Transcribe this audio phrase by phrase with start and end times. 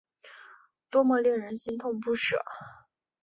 [0.89, 2.43] 多么令人心痛不舍